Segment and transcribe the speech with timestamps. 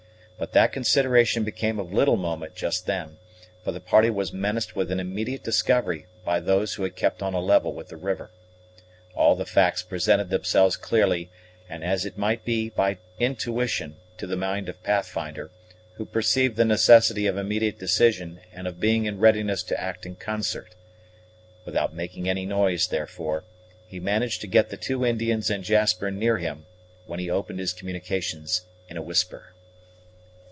[0.41, 3.17] But that consideration became of little moment just then;
[3.63, 7.35] for the party was menaced with an immediate discovery by those who had kept on
[7.35, 8.31] a level with the river.
[9.13, 11.29] All the facts presented themselves clearly,
[11.69, 15.51] and as it might be by intuition, to the mind of Pathfinder,
[15.97, 20.15] who perceived the necessity of immediate decision and of being in readiness to act in
[20.15, 20.73] concert.
[21.65, 23.43] Without making any noise, therefore,
[23.87, 26.65] he managed to get the two Indians and Jasper near him,
[27.05, 29.53] when he opened his communications in a whisper.